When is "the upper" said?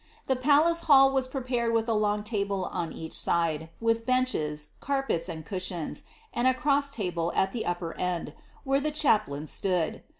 7.51-7.93